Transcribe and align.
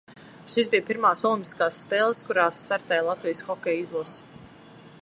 Šīs 0.53 0.69
bija 0.75 0.85
pirmās 0.87 1.21
olimpiskās 1.31 1.77
spēles, 1.83 2.25
kurās 2.31 2.63
startēja 2.65 3.05
Latvijas 3.11 3.45
hokeja 3.51 3.87
izlase. 3.87 4.47